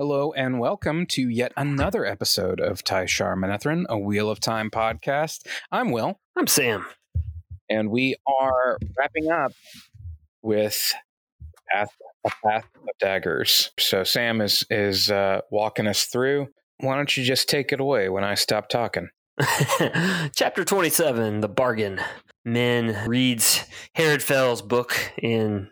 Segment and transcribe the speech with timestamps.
[0.00, 5.46] Hello and welcome to yet another episode of Tyshar Manethrin, a Wheel of Time podcast.
[5.70, 6.86] I'm Will, I'm Sam.
[7.68, 9.52] and we are wrapping up
[10.40, 10.94] with
[11.70, 11.90] Path,
[12.24, 13.72] a Path of Daggers.
[13.78, 16.48] So Sam is is uh, walking us through.
[16.78, 19.10] Why don't you just take it away when I stop talking?
[20.34, 22.00] Chapter 27 The Bargain.
[22.42, 25.68] Min reads Herid Fel's book in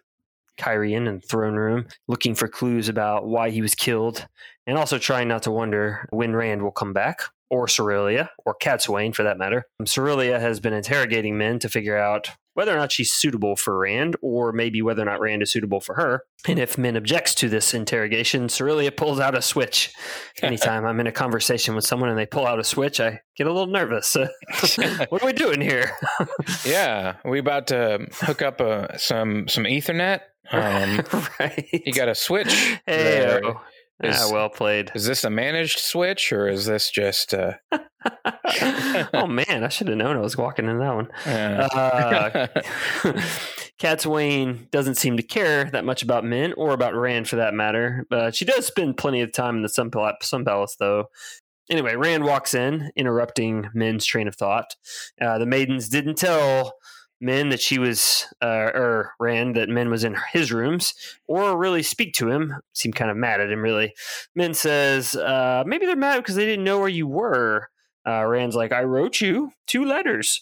[0.58, 4.26] Kyrian and throne room, looking for clues about why he was killed,
[4.66, 9.14] and also trying not to wonder when Rand will come back, or Sorilea, or Cadsuane
[9.14, 9.64] for that matter.
[9.82, 14.16] Sorilea has been interrogating Min to figure out whether or not she's suitable for Rand,
[14.20, 16.24] or maybe whether or not Rand is suitable for her.
[16.44, 19.92] And if Min objects to this interrogation, Sorilea pulls out a switch.
[20.42, 23.46] Anytime I'm in a conversation with someone and they pull out a switch, I get
[23.46, 24.16] a little nervous.
[25.08, 25.92] what are we doing here?
[26.64, 30.22] yeah, we about to hook up uh, some some Ethernet.
[30.50, 31.02] Um,
[31.38, 31.68] right.
[31.72, 32.52] you got a switch.
[32.86, 33.40] Hey,
[34.00, 34.12] there.
[34.14, 34.90] ah, Is- well played.
[34.94, 37.54] Is this a managed switch or is this just uh,
[39.14, 41.08] oh man, I should have known I was walking in that one.
[41.26, 42.46] uh,
[43.78, 44.00] Cat
[44.70, 48.04] doesn't seem to care that much about men or about Rand for that matter.
[48.10, 51.06] But she does spend plenty of time in the Sun, Pal- Sun Palace, though.
[51.70, 54.74] Anyway, Rand walks in, interrupting Min's train of thought.
[55.20, 56.74] Uh, the maidens didn't tell
[57.20, 60.94] Min that she was, uh, or Rand, that Min was in his rooms,
[61.26, 62.54] or really speak to him.
[62.74, 63.94] Seemed kind of mad at him, really.
[64.34, 67.68] Min says, uh, maybe they're mad because they didn't know where you were.
[68.06, 70.40] Uh, Rand's like, I wrote you two letters.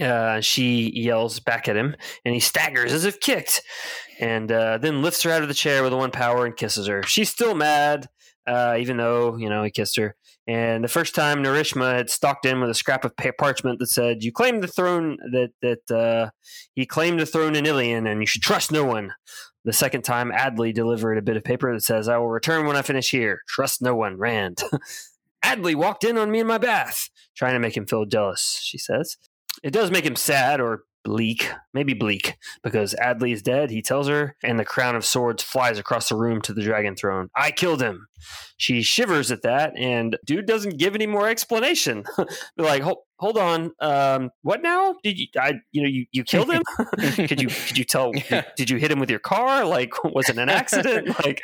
[0.00, 3.62] Uh, she yells back at him, and he staggers as if kicked,
[4.20, 7.02] and uh, then lifts her out of the chair with one power and kisses her.
[7.02, 8.08] She's still mad,
[8.48, 10.16] uh, even though you know he kissed her.
[10.46, 14.24] And the first time Narishma had stalked in with a scrap of parchment that said,
[14.24, 16.30] "You claim the throne that that uh,
[16.74, 19.12] he claimed the throne in Illian, and you should trust no one."
[19.64, 22.76] The second time, Adley delivered a bit of paper that says, "I will return when
[22.76, 23.42] I finish here.
[23.46, 24.62] Trust no one, Rand."
[25.44, 28.58] Adley walked in on me in my bath, trying to make him feel jealous.
[28.62, 29.18] She says,
[29.62, 34.08] "It does make him sad or." Bleak, maybe bleak, because Adley is dead, he tells
[34.08, 37.30] her, and the crown of swords flies across the room to the dragon throne.
[37.34, 38.08] I killed him.
[38.58, 42.04] She shivers at that, and dude doesn't give any more explanation.
[42.58, 44.96] Like, hold, hold on, um, what now?
[45.02, 46.62] Did you, I, you know, you, you killed him?
[46.98, 48.12] could you, could you tell?
[48.30, 48.42] Yeah.
[48.56, 49.64] Did you hit him with your car?
[49.64, 51.08] Like, was it an accident?
[51.24, 51.40] like,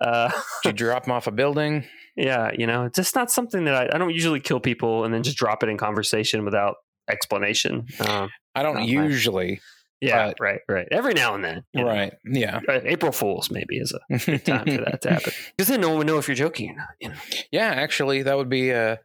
[0.00, 0.30] uh,
[0.62, 1.84] did you drop him off a building?
[2.18, 5.14] yeah, you know, it's just not something that I, I don't usually kill people and
[5.14, 6.76] then just drop it in conversation without
[7.08, 7.86] explanation.
[8.00, 8.88] Um, I don't Not much.
[8.90, 9.60] usually.
[10.00, 10.86] yeah, But- right, right.
[10.90, 11.88] Every now and then, you know.
[11.90, 12.14] Right.
[12.24, 12.60] Yeah.
[12.68, 15.88] Uh, April Fools maybe is a good time for that to happen because then no
[15.90, 16.88] one would know if you're joking or not.
[17.00, 17.14] You know,
[17.52, 18.72] yeah, actually, that would be.
[18.72, 18.96] Uh,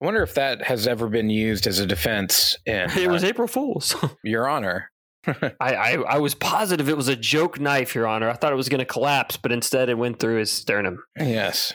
[0.00, 3.28] I wonder if that has ever been used as a defense in it was uh,
[3.28, 3.94] April Fools.
[4.24, 4.90] Your Honor.
[5.26, 8.28] I, I I was positive it was a joke knife, Your Honor.
[8.28, 11.04] I thought it was going to collapse, but instead it went through his sternum.
[11.16, 11.74] Yes.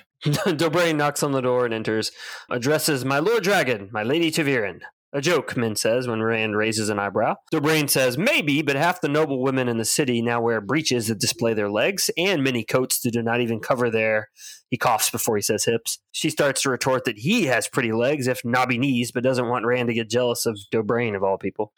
[0.57, 2.11] Dobraine knocks on the door and enters,
[2.49, 4.79] addresses my Lord Dragon, my Lady Taviran.
[5.13, 7.35] A joke, Min says when Rand raises an eyebrow.
[7.49, 11.19] Dobraine says, maybe, but half the noble women in the city now wear breeches that
[11.19, 14.29] display their legs and many coats that do not even cover their.
[14.69, 15.99] He coughs before he says hips.
[16.11, 19.65] She starts to retort that he has pretty legs, if knobby knees, but doesn't want
[19.65, 21.71] Rand to get jealous of Dobraine, of all people.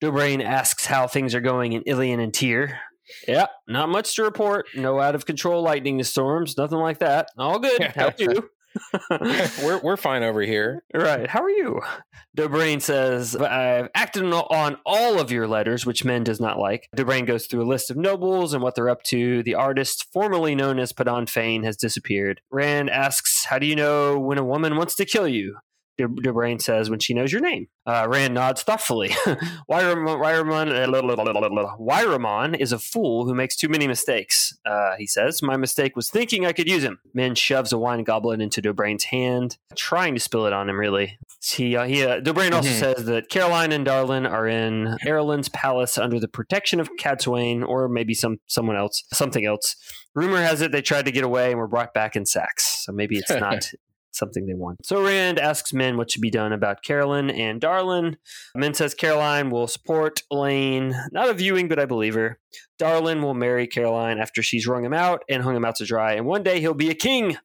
[0.00, 2.78] Dobraine asks how things are going in Illian and Tyr.
[3.26, 4.66] Yeah, not much to report.
[4.76, 7.28] No out of control lightning storms, nothing like that.
[7.36, 7.82] All good.
[7.82, 8.48] How you?
[9.62, 10.84] we're we're fine over here.
[10.94, 11.28] right.
[11.28, 11.80] How are you?
[12.36, 16.88] Dobraine says, I've acted on- all of your letters, which men does not like.
[16.94, 19.42] Dobraine goes through a list of nobles and what they're up to.
[19.42, 22.40] The artist, formerly known as Padan Fain, has disappeared.
[22.50, 25.56] Rand asks, How do you know when a woman wants to kill you?
[25.98, 27.68] De- Dobraine says, When she knows your name.
[27.86, 29.08] Uh, Rand nods thoughtfully.
[29.70, 35.42] Weiramon, Weiramon, Weiramon is a fool who makes too many mistakes, uh, he says.
[35.42, 37.00] My mistake was thinking I could use him.
[37.14, 41.18] Min shoves a wine goblet into Dobraine's hand, trying to spill it on him, really.
[41.42, 42.78] He, uh, he, uh, also Mhm.
[42.78, 47.88] says that Caraline and Darlin are in Arilyn's palace under the protection of Cadsuane, or
[47.88, 49.76] maybe some someone else, something else.
[50.14, 52.92] Rumor has it they tried to get away and were brought back in sacks, so
[52.92, 53.70] maybe it's not
[54.18, 54.84] something they want.
[54.84, 58.16] So Rand asks Min what should be done about Caraline and Darlin.
[58.54, 62.38] Min says Caraline will support Elayne, not a viewing, but I believe her.
[62.78, 66.14] Darlin will marry Caraline after she's wrung him out and hung him out to dry,
[66.14, 67.36] and one day he'll be a king.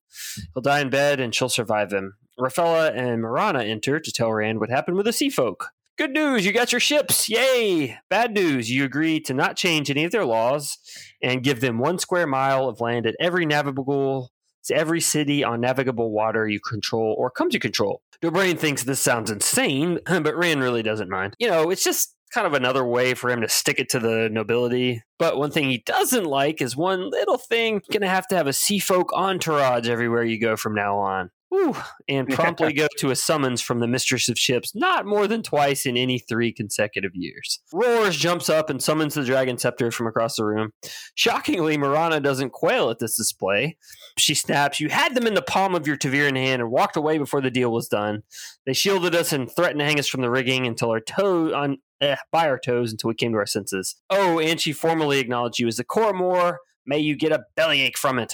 [0.54, 2.16] He'll die in bed and she'll survive him.
[2.40, 5.70] Rafela and Merana enter to tell Rand what happened with the sea folk.
[5.96, 7.30] Good news, you got your ships.
[7.30, 8.00] Yay!
[8.10, 10.80] Bad news, you agree to not change any of their laws
[11.22, 14.32] and give them one square mile of land at every navigable
[14.72, 18.02] every city on navigable water you control or come to control.
[18.22, 21.36] Dobraine thinks this sounds insane, but Rand really doesn't mind.
[21.40, 24.28] You know, it's just kind of another way for him to stick it to the
[24.32, 25.04] nobility.
[25.20, 27.74] But one thing he doesn't like is one little thing.
[27.74, 31.30] You're gonna have to have a sea folk entourage everywhere you go from now on.
[31.54, 31.76] Whew,
[32.08, 35.86] and promptly go to a summons from the mistress of ships not more than twice
[35.86, 37.60] in any three consecutive years.
[37.72, 40.72] Roars jumps up and summons the dragon scepter from across the room.
[41.14, 43.78] Shockingly, Merana doesn't quail at this display.
[44.18, 47.20] She snaps, You had them in the palm of your ta'veren hand and walked away
[47.20, 48.24] before the deal was done.
[48.66, 51.78] They shielded us and threatened to hang us from the rigging until our toe on
[52.02, 53.96] eh, by our toes until we came to our senses.
[54.10, 56.58] Oh, and she formally acknowledged you as the Coramoor.
[56.88, 58.34] May you get a bellyache from it.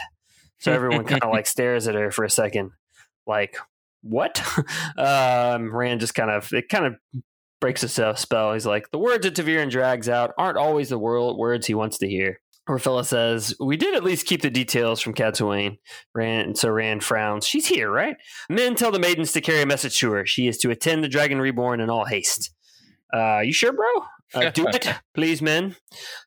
[0.59, 2.71] So everyone kind of like stares at her for a second
[3.29, 3.55] like
[4.01, 4.43] what?
[4.97, 6.95] um, Rand just kind of it kind of
[7.61, 8.53] breaks a spell.
[8.53, 11.97] He's like, the words that ta'veren drags out aren't always the world words he wants
[11.99, 12.39] to hear.
[12.69, 15.79] Orfila says, We did at least keep the details from Cadsuane.
[16.13, 17.45] Rand, so Rand frowns.
[17.45, 18.15] She's here, right?
[18.47, 20.25] Men tell the maidens to carry a message to her.
[20.25, 22.51] She is to attend the Dragon Reborn in all haste.
[23.11, 23.87] Uh, you sure, bro?
[24.35, 25.75] Uh, do it, please, men.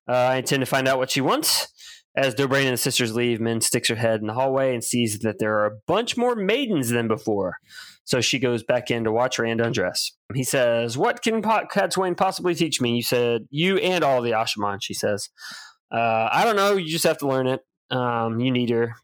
[0.08, 1.69] Uh, I intend to find out what she wants.
[2.14, 5.20] As Dobraine and the sisters leave, Min sticks her head in the hallway and sees
[5.20, 7.56] that there are a bunch more maidens than before.
[8.04, 10.12] So she goes back in to watch Rand undress.
[10.34, 12.96] He says, What can po- Cadsuane possibly teach me?
[12.96, 15.30] You said, You and all the Asha'man, she says.
[15.90, 16.76] Uh, I don't know.
[16.76, 17.60] You just have to learn it.
[17.90, 18.94] Um, you need her.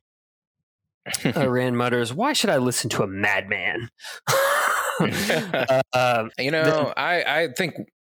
[1.24, 3.88] uh, Rand mutters, Why should I listen to a madman?
[5.00, 7.74] uh, um, you know, then, I, I think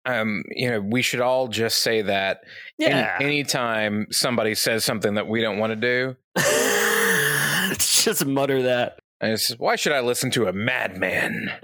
[0.09, 2.41] um, you know, we should all just say that.
[2.79, 3.17] Yeah.
[3.19, 6.17] Any, anytime somebody says something that we don't want to do,
[7.79, 8.99] just mutter that.
[9.23, 11.53] Just, Why should I listen to a madman?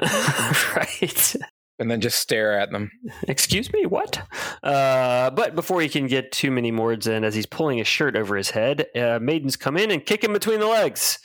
[0.77, 1.37] right.
[1.79, 2.91] And then just stare at them.
[3.27, 4.23] Excuse me, what?
[4.63, 8.17] Uh, but before he can get too many words in, as he's pulling his shirt
[8.17, 11.19] over his head, uh, maidens come in and kick him between the legs.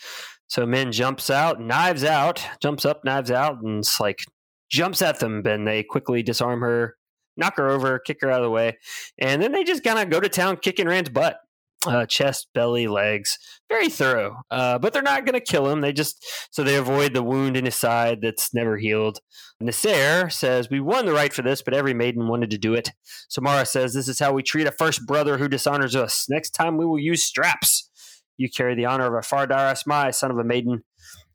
[0.47, 4.21] So Min jumps out, knives out, jumps up, knives out, and it's like
[4.69, 5.45] jumps at them.
[5.45, 6.95] And they quickly disarm her
[7.39, 8.77] knock her over, kick her out of the way,
[9.17, 11.39] and then they just kind of go to town kicking Rand's butt.
[11.87, 13.39] Uh, chest, belly, legs,
[13.69, 14.41] very thorough.
[14.51, 15.79] Uh, but they're not going to kill him.
[15.79, 16.21] They just
[16.51, 19.19] so they avoid the wound in his side that's never healed.
[19.61, 22.91] Nasser says we won the right for this, but every maiden wanted to do it.
[23.29, 26.25] Somara says this is how we treat a first brother who dishonors us.
[26.29, 27.89] Next time we will use straps.
[28.35, 30.83] You carry the honor of a Far Dareis Mai, son of a maiden.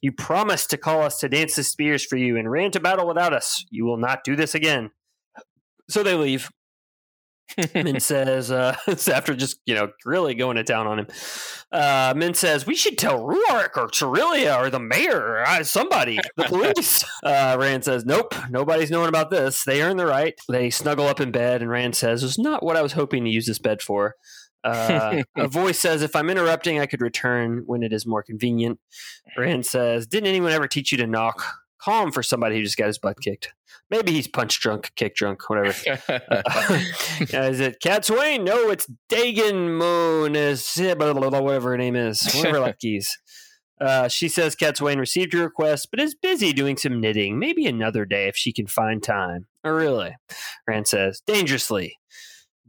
[0.01, 3.07] You promised to call us to dance the spears for you and ran to battle
[3.07, 3.65] without us.
[3.71, 4.91] You will not do this again.
[5.89, 6.51] So they leave.
[7.75, 8.77] Min says, uh,
[9.13, 11.07] after just, you know, really going to town on him,
[11.73, 16.19] uh, Min says, we should tell Rhuarc or Terrilia or the mayor or uh, somebody,
[16.37, 17.05] the police.
[17.23, 19.65] uh, Rand says, nope, nobody's knowing about this.
[19.65, 20.35] They earn the right.
[20.49, 23.31] They snuggle up in bed, and Rand says, it's not what I was hoping to
[23.31, 24.15] use this bed for.
[24.63, 28.81] Uh, a voice says, if I'm interrupting, I could return when it is more convenient.
[29.37, 31.45] Rand says, didn't anyone ever teach you to knock?
[31.79, 33.53] Calm for somebody who just got his butt kicked.
[33.91, 35.75] Maybe he's punch drunk, kick drunk, whatever.
[36.09, 36.81] uh,
[37.21, 38.45] is it Cadsuane?
[38.45, 40.35] No, it's Dagon Moon.
[40.37, 42.23] Is whatever her name is.
[42.35, 43.19] Whatever Lucky's.
[43.81, 47.41] Uh, she says Cadsuane received your request, but is busy doing some knitting.
[47.41, 49.49] Maybe another day if she can find time.
[49.65, 50.15] Oh, really?
[50.67, 51.99] Rand says, dangerously.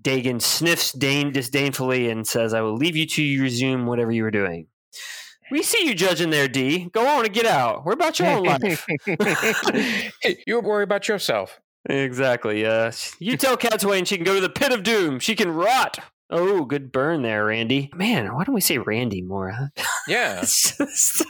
[0.02, 4.31] Dagon sniffs Dane disdainfully and says, I will leave you to resume whatever you were
[4.31, 4.68] doing.
[5.51, 6.89] We see you judging there, D.
[6.92, 7.86] Go on and get out.
[7.86, 8.86] We're about your own life.
[10.47, 11.59] you worry about yourself.
[11.88, 12.62] Exactly.
[12.62, 12.92] Yeah.
[13.19, 15.19] You tell Cadsuane she can go to the pit of doom.
[15.19, 16.00] She can rot.
[16.31, 17.92] Oh, good burn there, Randy.
[17.94, 19.51] Man, why don't we say Randy more?
[19.51, 19.68] Huh?
[20.07, 20.44] Yeah.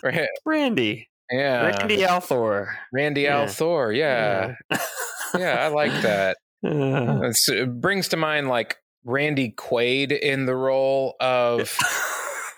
[0.45, 1.09] Randy.
[1.29, 1.77] Yeah.
[1.77, 2.67] Randy al'Thor.
[2.93, 3.41] Randy yeah.
[3.41, 3.95] al'Thor.
[3.95, 4.55] Yeah.
[4.71, 4.79] yeah.
[5.37, 6.37] yeah, I like that.
[6.65, 11.77] Uh, it brings to mind like Randy Quaid in the role of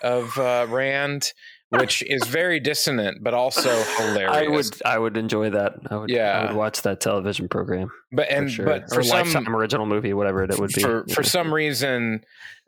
[0.02, 1.32] of uh, Rand,
[1.70, 4.32] which is very dissonant but also hilarious.
[4.32, 5.74] I would I would enjoy that.
[5.90, 6.38] I would yeah.
[6.38, 7.90] I would watch that television program.
[8.12, 8.64] But and for sure.
[8.64, 10.80] but for or some lifetime original movie, whatever it would be.
[10.80, 12.24] For for some reason,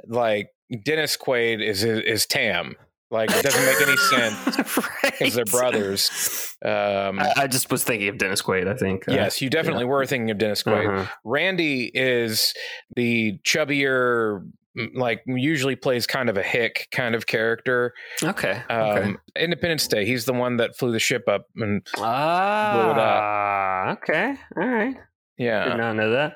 [0.06, 0.50] like
[0.84, 2.76] Dennis Quaid is is Tam.
[3.10, 4.56] Like it doesn't make any sense
[5.02, 5.32] because right.
[5.32, 6.54] they're brothers.
[6.64, 8.68] Um, I, I, just was thinking of Dennis Quaid.
[8.68, 9.08] I think.
[9.08, 9.90] Uh, yes, you definitely yeah.
[9.90, 10.86] were thinking of Dennis Quaid.
[10.86, 11.12] Uh-huh.
[11.24, 12.54] Randy is
[12.94, 14.48] the chubbier
[14.94, 17.92] like usually plays kind of a hick kind of character.
[18.22, 18.62] Okay.
[18.68, 19.14] Um, okay.
[19.36, 20.04] Independence Day.
[20.04, 23.22] He's the one that flew the ship up and ah, blew it up.
[23.22, 24.36] Ah, okay.
[24.56, 24.96] All right.
[25.38, 25.68] Yeah.
[25.70, 26.34] Did not know that.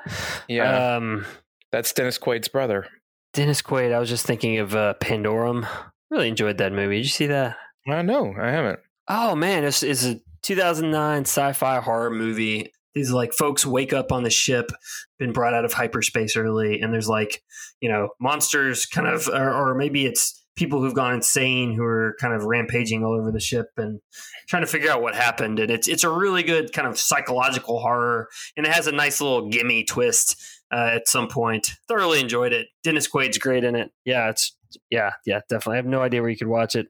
[0.48, 0.96] Yeah.
[0.96, 1.26] Um,
[1.72, 2.86] that's Dennis Quaid's brother.
[3.32, 3.92] Dennis Quaid.
[3.92, 5.66] I was just thinking of uh, Pandorum.
[6.10, 6.96] Really enjoyed that movie.
[6.96, 7.56] Did you see that?
[7.88, 8.34] I know.
[8.40, 8.78] I haven't.
[9.08, 14.22] Oh man, it's, it's a 2009 sci-fi horror movie these like folks wake up on
[14.22, 14.70] the ship,
[15.18, 17.42] been brought out of hyperspace early, and there's like,
[17.80, 22.16] you know, monsters kind of, or, or maybe it's people who've gone insane who are
[22.20, 24.00] kind of rampaging all over the ship and
[24.48, 25.58] trying to figure out what happened.
[25.58, 29.20] And it's it's a really good kind of psychological horror, and it has a nice
[29.20, 30.36] little gimme twist
[30.72, 31.72] uh, at some point.
[31.88, 32.68] Thoroughly enjoyed it.
[32.82, 33.90] Dennis Quaid's great in it.
[34.04, 34.56] Yeah, it's
[34.90, 35.74] yeah, yeah, definitely.
[35.74, 36.88] I have no idea where you could watch it.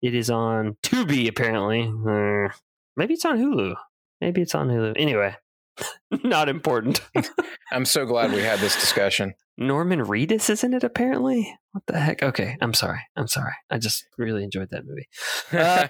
[0.00, 1.82] It is on Tubi apparently.
[1.82, 2.52] Uh,
[2.96, 3.74] maybe it's on Hulu.
[4.20, 4.94] Maybe it's on Hulu.
[4.96, 5.34] Anyway,
[6.24, 7.00] not important.
[7.72, 9.34] I'm so glad we had this discussion.
[9.58, 11.54] Norman Reedus is in it, apparently.
[11.72, 12.22] What the heck?
[12.22, 13.00] Okay, I'm sorry.
[13.16, 13.52] I'm sorry.
[13.70, 15.08] I just really enjoyed that movie.
[15.52, 15.88] Uh,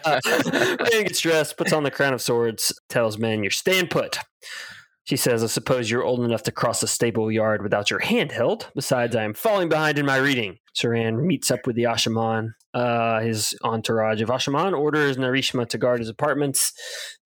[0.93, 4.19] Rand gets dressed, puts on the crown of swords, tells men, You're staying put.
[5.05, 8.31] She says, I suppose you're old enough to cross a stable yard without your hand
[8.31, 8.71] held.
[8.75, 10.59] Besides, I am falling behind in my reading.
[10.77, 16.01] Saran meets up with the Asha'man, uh, his entourage of Asha'man, orders Narishma to guard
[16.01, 16.73] his apartments,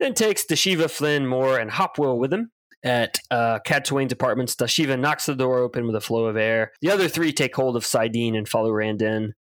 [0.01, 2.51] then takes Dashiva, Flinn, Morr, and Hopwil with him.
[2.83, 6.73] At uh, apartments, Dashiva knocks the door open with a flow of air.
[6.81, 9.33] The other three take hold of Saidin and follow Randin.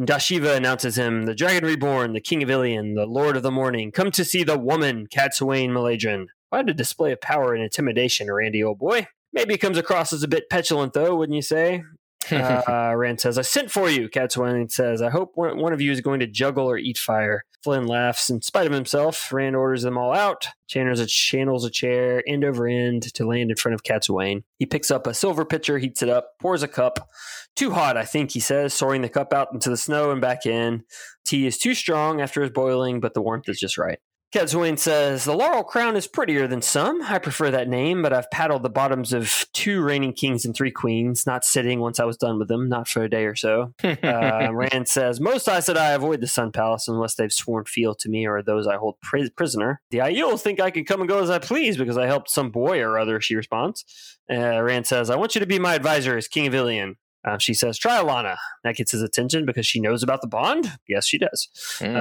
[0.00, 3.92] Dashiva announces him, the Dragon Reborn, the King of Illian, the Lord of the Morning,
[3.92, 6.26] come to see the woman, Cadsuane Melaidhrin.
[6.50, 9.06] Quite a display of power and intimidation, Randy, old boy.
[9.32, 11.82] Maybe he comes across as a bit petulant, though, wouldn't you say?
[12.30, 14.08] uh, Rand says, I sent for you.
[14.08, 17.44] Cadsuane says, I hope one, of you is going to juggle or eat fire.
[17.62, 19.32] Flinn laughs in spite of himself.
[19.32, 20.46] Rand orders them all out.
[20.66, 24.44] Channels a, channels a chair end over end to land in front of Cadsuane.
[24.58, 27.08] He picks up a silver pitcher, heats it up, pours a cup.
[27.56, 30.46] Too hot, I think, he says, soaring the cup out into the snow and back
[30.46, 30.84] in.
[31.24, 33.98] Tea is too strong after his boiling, but the warmth is just right.
[34.34, 37.00] Cadsuane says, The Laurel Crown is prettier than some.
[37.02, 40.72] I prefer that name, but I've paddled the bottoms of two reigning kings and three
[40.72, 43.74] queens, not sitting once I was done with them, not for a day or so.
[43.84, 47.94] uh, Rand says, Most I said I avoid the Sun Palace unless they've sworn fealty
[48.00, 49.80] to me or those I hold pri- prisoner.
[49.92, 52.50] The Aiels think I can come and go as I please because I helped some
[52.50, 53.84] boy or other, she responds.
[54.28, 56.96] Uh, Rand says, I want you to be my advisor as King of Illian.
[57.24, 58.36] Uh, she says, try Alana.
[58.64, 60.70] That gets his attention because she knows about the bond.
[60.86, 61.48] Yes, she does.
[61.78, 61.96] Mm.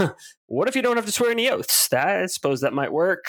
[0.00, 0.12] Uh,
[0.46, 1.88] what if you don't have to swear any oaths?
[1.88, 3.24] That, I suppose that might work.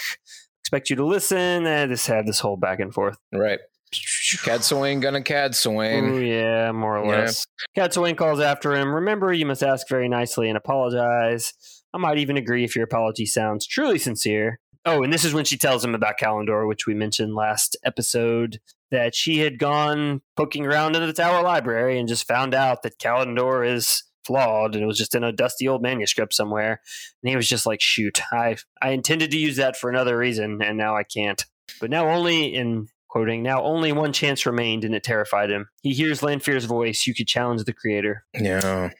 [0.60, 1.66] Expect you to listen.
[1.66, 3.18] And just had this whole back and forth.
[3.32, 3.58] Right.
[3.92, 6.12] Cadsuane gonna Cadsuane.
[6.12, 7.46] Ooh, yeah, more or less.
[7.76, 7.86] Yeah.
[7.86, 8.94] Cadsuane calls after him.
[8.94, 11.52] Remember, you must ask very nicely and apologize.
[11.94, 14.60] I might even agree if your apology sounds truly sincere.
[14.84, 18.60] Oh, and this is when she tells him about Callandor, which we mentioned last episode,
[18.90, 22.98] that she had gone poking around in the Tower Library and just found out that
[22.98, 26.80] Callandor is flawed and it was just in a dusty old manuscript somewhere.
[27.22, 30.60] And he was just like, shoot, I I intended to use that for another reason
[30.62, 31.44] and now I can't.
[31.80, 35.68] But now only in quoting, now only one chance remained and it terrified him.
[35.82, 38.24] He hears Lanfear's voice, you could challenge the creator.
[38.34, 38.90] Yeah.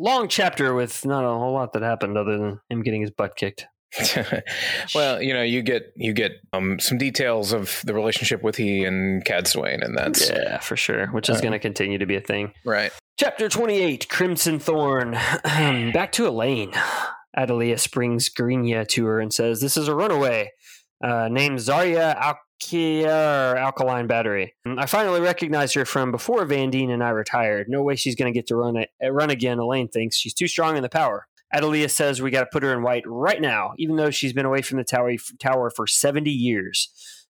[0.00, 3.36] Long chapter with not a whole lot that happened other than him getting his butt
[3.36, 3.66] kicked.
[4.94, 8.84] well, you know, you get you get um, some details of the relationship with he
[8.84, 12.16] and Cadsuane, and that's yeah, for sure, which is uh, going to continue to be
[12.16, 12.54] a thing.
[12.64, 12.90] Right.
[13.18, 15.10] Chapter twenty-eight: Crimson Thorn.
[15.44, 16.72] Back to Elayne.
[17.36, 20.52] Adeleas brings Garenia to her and says, "This is a runaway
[21.04, 22.16] uh, named Zarya
[22.62, 24.54] Alkia Alkaline Battery.
[24.66, 27.68] Mm, I finally recognized her from before Vandene and I retired.
[27.68, 29.58] No way she's going to get to run a, eh, run again.
[29.58, 32.72] Elayne thinks she's too strong in the power." Adeleas says we got to put her
[32.72, 36.30] in white right now, even though she's been away from the tower, tower for 70
[36.30, 36.88] years.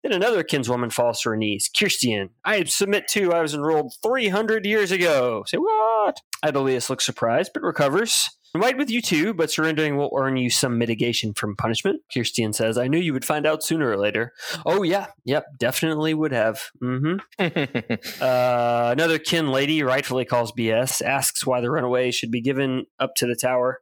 [0.03, 1.69] Then another kinswoman falls to her knees.
[1.75, 5.43] Kirstian, I submit to I was enrolled 300 years ago.
[5.47, 6.21] Say, what?
[6.45, 8.29] Adeleas looks surprised, but recovers.
[8.55, 12.01] White with you too, but surrendering will earn you some mitigation from punishment.
[12.13, 14.31] Kirstian says, I knew you would find out sooner or later.
[14.63, 15.07] Oh, yeah.
[15.25, 15.45] Yep.
[15.57, 16.69] Definitely would have.
[16.81, 17.17] Mm-hmm.
[18.21, 23.15] uh, another kin lady rightfully calls BS, asks why the runaways should be given up
[23.15, 23.81] to the tower.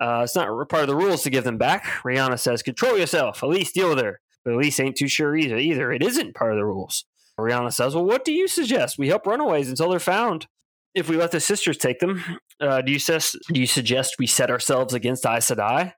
[0.00, 1.84] Uh, it's not part of the rules to give them back.
[2.04, 3.40] Reanne says, control yourself.
[3.40, 4.20] Alise, deal with her.
[4.44, 5.56] But Alise ain't too sure either.
[5.56, 7.06] Either it isn't part of the rules.
[7.40, 8.98] Reanne says, well, what do you suggest?
[8.98, 10.46] We help runaways until they're found
[10.94, 12.22] if we let the sisters take them,
[12.60, 15.92] uh, do you suggest do you suggest we set ourselves against Aes Sedai?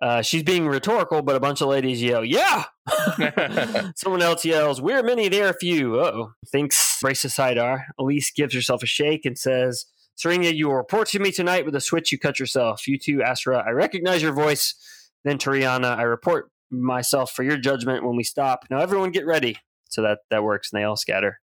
[0.00, 2.64] Uh, she's being rhetorical, but a bunch of ladies yell, "Yeah!"
[3.96, 7.84] Someone else yells, "We're many, they're few." Oh, thinks Brace Saidar.
[7.98, 11.74] Alise gives herself a shake and says, "Serenia, you will report to me tonight with
[11.74, 12.86] a switch you cut yourself.
[12.86, 13.64] You too, Astra.
[13.66, 14.74] I recognize your voice."
[15.24, 18.64] Then Tariana, I report myself for your judgment when we stop.
[18.70, 19.56] Now, everyone, get ready.
[19.88, 21.40] So that that works, and they all scatter.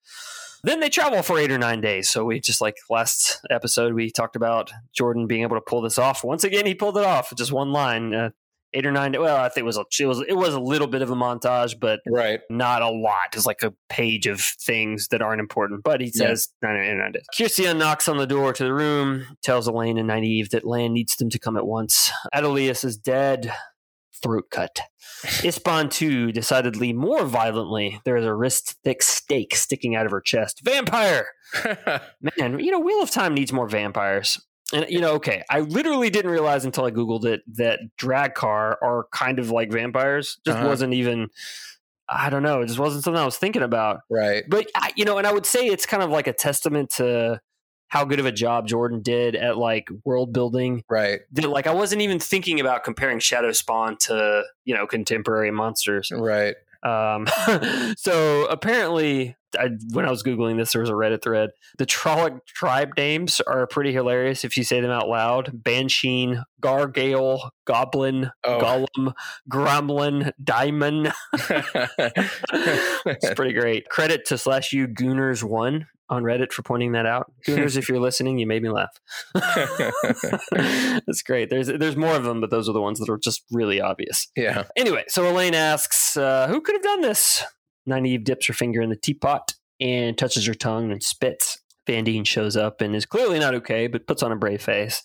[0.67, 2.09] Then they travel for eight or nine days.
[2.09, 5.97] So we just like last episode, we talked about Jordan being able to pull this
[5.97, 6.25] off.
[6.25, 7.33] Once again, he pulled it off.
[7.38, 8.13] Just one line.
[8.13, 8.29] Uh,
[8.74, 9.13] eight or nine.
[9.13, 11.15] Well, I think it was a, it was it was a little bit of a
[11.15, 13.33] montage, but right, not a lot.
[13.33, 15.86] It's like a page of things that aren't important.
[15.86, 16.69] But he says yeah.
[16.69, 17.25] nine, nine, nine days.
[17.33, 21.15] Kirstian knocks on the door to the room, tells Elayne and Nynaeve that Lan needs
[21.15, 22.12] them to come at once.
[22.36, 23.53] Adeleas is dead
[24.21, 24.79] throat cut.
[25.24, 28.00] Ispan, too, decidedly more violently.
[28.05, 30.62] There is a wrist thick stake sticking out of her chest.
[30.63, 31.27] Vampire!
[32.38, 34.39] Man, you know, Wheel of Time needs more vampires.
[34.74, 39.05] And you know, okay, I literally didn't realize until I googled it that Draghkar are
[39.13, 40.39] kind of like vampires.
[40.45, 40.67] Just Uh-huh.
[40.67, 41.29] wasn't even.
[42.09, 42.62] I don't know.
[42.62, 44.00] It just wasn't something I was thinking about.
[44.09, 44.43] Right.
[44.47, 47.39] But I, you know, and I would say it's kind of like a testament to
[47.88, 50.84] how good of a job Jordan did at like world building.
[50.89, 51.22] Right.
[51.34, 56.12] That like I wasn't even thinking about comparing Shadow Spawn to you know contemporary monsters.
[56.13, 56.56] Right.
[56.84, 57.27] Um,
[57.98, 61.50] so apparently, I, when I was googling this, there was a Reddit thread.
[61.77, 67.50] The Trolloc tribe names are pretty hilarious if you say them out loud: Bansheen, Gargale,
[67.65, 68.60] Goblin, Oh.
[68.60, 69.13] Gollum,
[69.50, 71.13] Gremlin, Diamond.
[71.34, 73.89] it's pretty great.
[73.89, 77.31] Credit to slash you Gooners one on Reddit for pointing that out.
[77.47, 78.99] Gooners, if you're listening, you made me laugh.
[81.05, 81.49] That's great.
[81.49, 84.27] There's there's more of them, but those are the ones that are just really obvious.
[84.35, 84.63] yeah.
[84.75, 87.43] Anyway, so Elayne asks, uh, "Who could have done this?"
[87.87, 91.59] Nynaeve dips her finger in the teapot and touches her tongue and spits.
[91.87, 95.01] Vandene shows up and is clearly not okay, but puts on a brave face.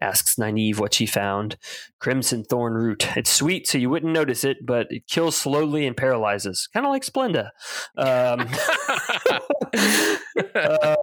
[0.00, 1.56] Asks Nynaeve what she found.
[1.98, 3.06] Crimson thorn root.
[3.16, 6.90] It's sweet, so you wouldn't notice it, but it kills slowly and paralyzes, kind of
[6.90, 7.50] like Splenda.
[7.96, 8.48] Um,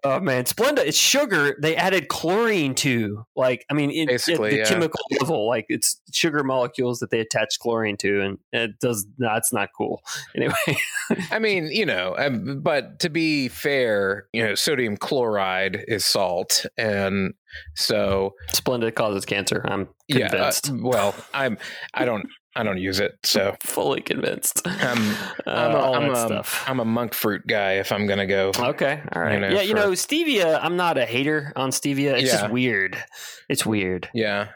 [0.03, 0.79] oh man, Splenda.
[0.79, 1.55] It's sugar.
[1.61, 3.25] They added chlorine to.
[3.35, 4.65] Like, I mean, it, Basically, the yeah.
[4.65, 9.05] chemical level, like it's sugar molecules that they attach chlorine to, and it does.
[9.17, 10.01] That's not cool.
[10.35, 10.77] Anyway,
[11.31, 16.65] I mean, you know, um, but to be fair, you know, sodium chloride is salt,
[16.77, 17.33] and
[17.75, 19.65] so Splenda causes cancer.
[19.67, 20.25] I'm yeah.
[20.25, 20.71] uh, convinced.
[20.81, 21.57] well, I'm.
[21.93, 22.25] I don't.
[22.57, 24.61] I don't use it, so Fully convinced.
[24.65, 24.97] I'm.
[25.09, 25.15] Uh,
[25.47, 26.63] I'm a, all I'm, that a, stuff.
[26.67, 27.73] I'm a monk fruit guy.
[27.73, 29.39] If I'm gonna go, Okay, all right.
[29.41, 30.57] know, yeah, you for- know, stevia.
[30.61, 32.13] I'm not a hater on stevia.
[32.13, 32.41] It's Yeah.
[32.41, 32.97] just weird.
[33.49, 34.09] It's weird.
[34.13, 34.47] yeah,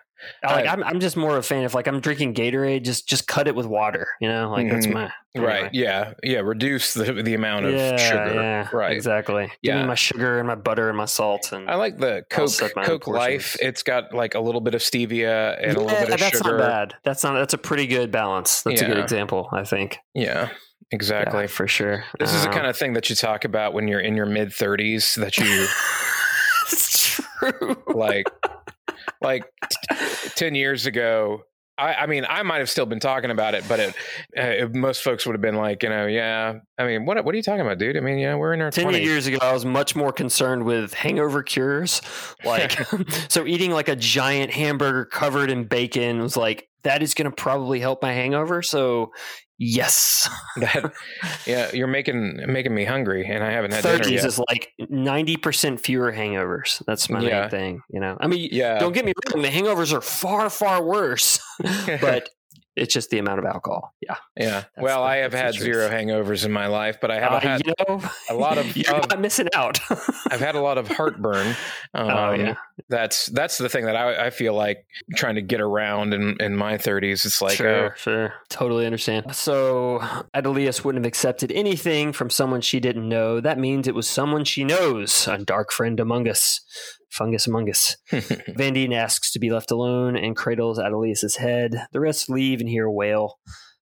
[0.43, 1.63] like I- I'm, I'm just more of a fan.
[1.65, 4.07] of like I'm drinking Gatorade, just just cut it with water.
[4.21, 4.93] You know, like that's Mhm.
[4.93, 5.69] my right, anyway.
[5.73, 6.39] yeah, yeah.
[6.39, 8.91] Reduce the the amount of yeah, sugar, yeah, right?
[8.91, 9.45] Exactly.
[9.63, 9.81] Give Yeah.
[9.81, 12.51] me my sugar and my butter and my salt and I like the Coke
[12.85, 13.55] Coke Life.
[13.61, 16.57] It's got like a little bit of stevia and a little bit of that's sugar.
[16.57, 16.95] not bad.
[17.03, 17.33] That's not.
[17.33, 18.61] That's a pretty good balance.
[18.63, 19.49] That's a good example.
[19.51, 19.97] I think.
[20.13, 20.49] Yeah,
[20.91, 21.41] exactly.
[21.41, 22.03] Yeah, for sure.
[22.19, 24.25] This is the Um, kind of thing that you talk about when you're in your
[24.25, 25.45] mid 30s that you
[26.71, 27.77] it's true.
[27.87, 28.27] like
[29.21, 31.43] like t- 10 years ago
[31.79, 33.95] I, I mean, I might have still been talking about it, but it,
[34.37, 36.59] uh, most folks would have been like, you know, yeah.
[36.77, 37.95] I mean, what what are you talking about, dude?
[37.95, 39.07] I mean, yeah, we're in our 10 twenties.
[39.07, 42.01] years ago, I was much more concerned with hangover cures.
[42.43, 42.77] Like,
[43.29, 47.35] so eating like a giant hamburger covered in bacon was like, that is going to
[47.35, 48.61] probably help my hangover.
[48.61, 49.11] So,
[49.59, 50.27] yes.
[50.57, 50.91] That,
[51.45, 54.25] yeah, you're making making me hungry, and I haven't had dinner 30s yet.
[54.25, 56.81] is like 90% fewer hangovers.
[56.87, 57.41] That's my Yeah.
[57.41, 57.81] main thing.
[57.91, 61.39] You know, I mean, yeah, don't get me wrong, the hangovers are far, far worse,
[62.01, 62.29] but
[62.75, 63.93] it's just the amount of alcohol.
[64.01, 64.15] Yeah.
[64.37, 64.63] yeah.
[64.77, 67.65] Well, the- I have had zero hangovers in my life, but I have Uh, had
[67.65, 69.79] you know, a lot of- you're of- not missing out.
[70.31, 71.55] I've had a lot of heartburn.
[71.95, 72.53] Um, Oh, yeah.
[72.89, 76.55] That's that's the thing that I, I feel like trying to get around in, in
[76.55, 77.25] my 30s.
[77.25, 78.33] It's like, sure, sure.
[78.49, 79.33] Totally understand.
[79.35, 79.97] So,
[80.35, 83.41] Adeleas wouldn't have accepted anything from someone she didn't know.
[83.41, 86.61] That means it was someone she knows, a dark friend among us,
[87.09, 87.97] fungus among us.
[88.13, 91.85] oh, Vandene asks to be left alone and cradles Adeleas's head.
[91.91, 93.39] The rest leave and hear a wail.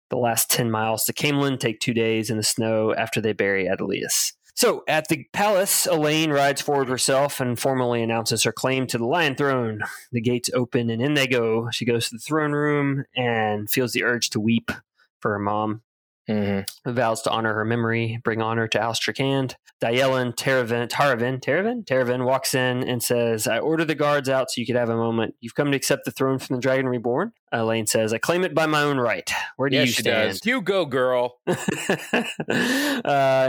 [0.10, 3.66] The last 10 miles to Caemlyn take two days in the snow after they bury
[3.66, 4.34] Adeleas.
[4.56, 9.06] So at the palace, Elayne rides forward herself and formally announces her claim to the
[9.06, 9.82] Lion Throne.
[10.14, 11.70] The gates open and in they go.
[11.72, 14.72] She goes to the throne room and feels the urge to weep
[15.20, 15.82] for her mom
[16.30, 16.66] mhm.
[16.86, 19.56] vows to honor her memory, bring honor to Alstrakand.
[19.84, 24.62] Dyelin Taravin, Taravin, Taravin, Taravin walks in and says, I order the guards out so
[24.62, 25.36] you could have a moment.
[25.42, 27.34] You've come to accept the throne from the Dragon Reborn.
[27.54, 29.30] Elayne says, I claim it by my own right.
[29.58, 30.30] Where do yeah, you she stand?
[30.30, 30.46] does.
[30.46, 31.40] You go, girl.
[31.48, 31.54] uh,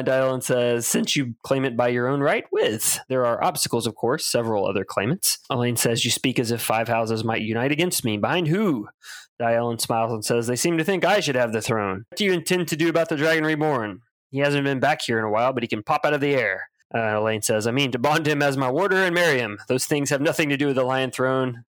[0.02, 2.98] Dylan says, since you claim it by your own right, with.
[3.08, 5.38] There are obstacles, of course, several other claimants.
[5.50, 8.16] Elayne says, You speak as if five houses might unite against me.
[8.16, 8.88] Behind who?
[9.40, 12.04] Dylan smiles and says, They seem to think I should have the throne.
[12.08, 14.00] What do you intend to do about the Dragon Reborn?
[14.36, 16.34] He hasn't been back here in a while, but he can pop out of the
[16.34, 16.68] air.
[16.94, 19.58] Uh, Elayne says, I mean, to bond him as my warder and marry him.
[19.66, 21.64] Those things have nothing to do with the Lion Throne.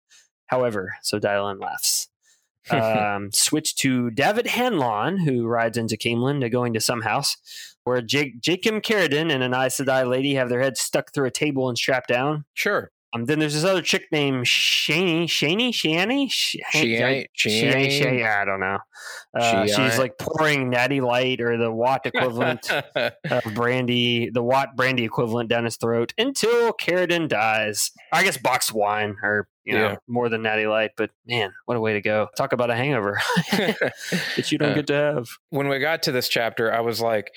[0.47, 2.09] However, so Dylan laughs.
[2.71, 7.37] um, switch to Daved Hanlon, who rides into Caemlyn, to going to some house
[7.83, 11.31] where Jake, Jacob Carridin and an Aes Sedai lady have their heads stuck through a
[11.31, 12.45] table and strapped down.
[12.55, 12.91] Sure.
[13.15, 16.27] Um, then there's this other chick named Shani, Shani, Shani,
[16.73, 18.77] Shani, Shani, I don't know.
[19.33, 25.03] Uh, she's like pouring Natty Light or the Watt equivalent of brandy, the Watt brandy
[25.03, 27.91] equivalent down his throat until Carridin dies.
[28.11, 29.95] I guess boxed wine or you know Yeah.
[30.07, 32.27] more than Natty Light, but man, what a way to go!
[32.37, 33.19] Talk about a hangover
[33.51, 35.27] that you don't Uh, get to have.
[35.49, 37.31] when we got to this chapter, I was like,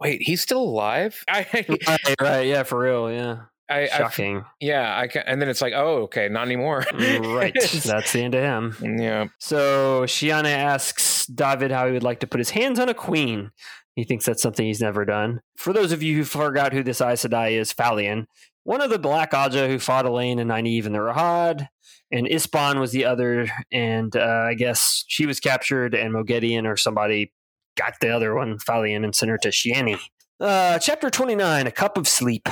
[0.00, 1.22] wait, he's still alive?
[1.28, 3.36] I, right, right, yeah, for real, yeah.
[3.70, 4.44] I, I Shocking.
[4.60, 6.84] yeah, I can, and then it's like, oh, okay, not anymore.
[6.92, 7.54] right.
[7.84, 8.98] That's the end of him.
[8.98, 9.28] yeah.
[9.38, 13.52] So Shiana asks David how he would like to put his hands on a queen.
[13.96, 15.40] He thinks that's something he's never done.
[15.56, 18.26] For those of you who forgot who this Aes Sedai is, Falion,
[18.64, 21.68] one of the Black Ajah who fought Elayne and Nynaeve in the Rahad,
[22.10, 26.76] and Ispan was the other, and uh, I guess she was captured, and Moghedien or
[26.76, 27.32] somebody
[27.76, 29.98] got the other one, Falion, and sent her to Shiani.
[30.40, 32.48] Uh, chapter 29, A Cup of Sleep.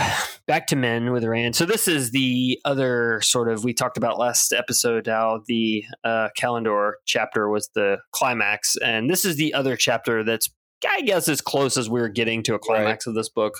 [0.46, 1.56] Back to men with Rand.
[1.56, 6.28] So this is the other sort of, we talked about last episode how the uh,
[6.38, 8.76] Callandor chapter was the climax.
[8.76, 10.50] And this is the other chapter that's,
[10.86, 13.54] I guess, as close as we are getting to a climax of this book.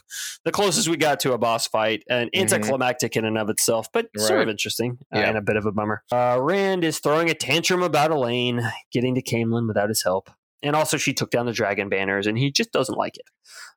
[0.45, 2.03] The closest we got to a boss fight.
[2.11, 2.41] And Mhm.
[2.43, 4.49] anticlimactic in and of itself, but sort of Right.
[4.51, 5.29] interesting uh, Yeah.
[5.31, 6.03] and a bit of a bummer.
[6.13, 8.61] Uh, Rand is throwing a tantrum about Elayne
[8.93, 10.29] getting to Caemlyn without his help.
[10.63, 13.27] And also, she took down the dragon banners, and he just doesn't like it.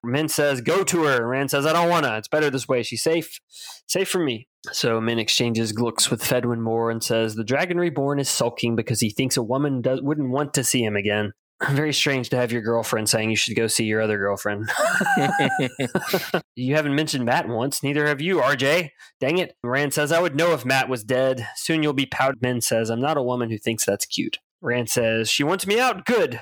[0.04, 1.26] Min says, Go to her.
[1.26, 2.18] Rand says, I don't want to.
[2.18, 2.84] It's better this way.
[2.84, 3.40] She's safe.
[3.88, 4.48] Safe from me.
[4.72, 9.00] So Min exchanges looks with Fedwin Morr and says, The dragon reborn is sulking because
[9.00, 11.34] he thinks a woman does, wouldn't want to see him again.
[11.70, 14.72] Very strange to have your girlfriend saying you should go see your other girlfriend.
[16.56, 17.84] you haven't mentioned Mat once.
[17.84, 18.90] Neither have you, RJ.
[19.20, 19.56] Dang it.
[19.64, 21.48] Rand says, I would know if Mat was dead.
[21.56, 22.38] Soon you'll be proud.
[22.42, 24.40] Min says, I'm not a woman who thinks that's cute.
[24.62, 26.06] Rand says, She wants me out.
[26.06, 26.42] Good.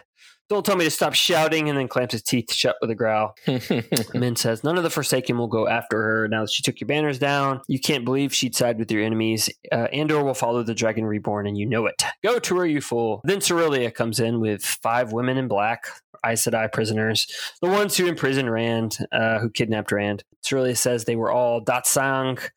[0.50, 3.36] Don't tell me to stop shouting, and then clamps his teeth shut with a growl.
[4.16, 6.88] Min says, None of the Forsaken will go after her now that she took your
[6.88, 7.62] banners down.
[7.68, 9.50] You can't believe she'd side with your enemies.
[9.72, 12.02] Uh, Andor will follow the Dragon Reborn, and you know it.
[12.24, 13.22] Go to her, you fool.
[13.24, 15.86] Then Sorilea comes in with five women in black,
[16.26, 17.28] Aes Sedai prisoners,
[17.62, 20.24] the ones who imprisoned Rand, uh, who kidnapped Rand.
[20.44, 22.50] Sorilea says they were all da'tsang.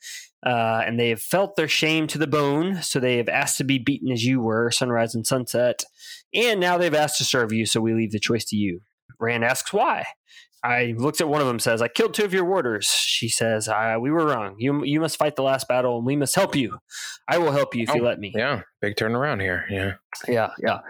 [0.44, 3.64] Uh, and they have felt their shame to the bone, so they have asked to
[3.64, 5.84] be beaten as you were, sunrise and sunset.
[6.34, 8.80] And now they've asked to serve you, so we leave the choice to you.
[9.20, 10.04] Rand asks why.
[10.64, 11.58] I looked at one of them.
[11.58, 12.86] Says I killed two of your warders.
[12.86, 13.68] She says
[14.00, 14.54] we were wrong.
[14.58, 16.78] You you must fight the last battle, and we must help you.
[17.28, 18.32] I will help you if you Oh, let me.
[18.34, 19.64] yeah, big turnaround here.
[19.70, 19.94] Yeah.
[20.28, 20.80] Yeah, yeah.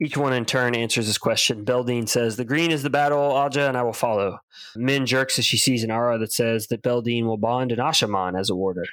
[0.00, 1.64] Each one in turn answers this question.
[1.64, 4.38] Beldeine says, The green is the battle, Ajah, and I will follow.
[4.74, 8.38] Min jerks as she sees an aura that says that Beldeine will bond an Asha'man
[8.38, 8.84] as a warder.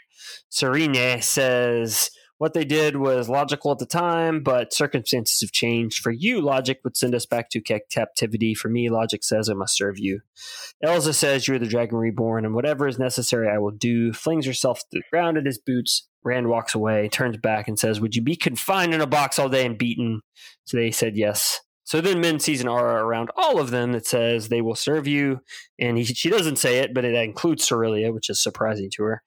[0.49, 6.01] Serene says, What they did was logical at the time, but circumstances have changed.
[6.01, 8.53] For you, logic would send us back to captivity.
[8.53, 10.21] For me, logic says I must serve you.
[10.83, 14.13] Elza says, You're the dragon reborn, and whatever is necessary, I will do.
[14.13, 16.07] Flings herself to the ground at his boots.
[16.23, 19.49] Rand walks away, turns back, and says, Would you be confined in a box all
[19.49, 20.21] day and beaten?
[20.63, 21.59] So they said yes.
[21.83, 25.07] So then Min sees an aura around all of them that says they will serve
[25.07, 25.41] you.
[25.79, 29.23] And he, she doesn't say it, but it includes Sorilea, which is surprising to her.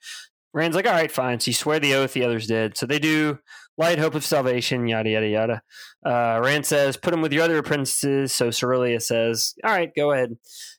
[0.54, 1.40] Rand's like, all right, fine.
[1.40, 2.76] So you swear the oath, the others did.
[2.76, 3.38] So they do
[3.78, 5.62] light hope of salvation, yada, yada, yada.
[6.04, 8.32] Uh, Rand says, put him with your other apprentices.
[8.32, 10.36] So Sorilea says, all right, go ahead.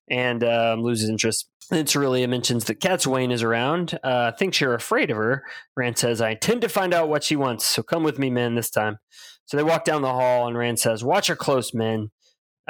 [0.10, 1.50] And um, loses interest.
[1.70, 5.44] Then Sorilea mentions that Cadsuane is around, uh, thinks you're afraid of her.
[5.76, 7.66] Rand says, I intend to find out what she wants.
[7.66, 9.00] So come with me, men, this time.
[9.46, 12.12] So they walk down the hall, and Rand says, Watch her close, men.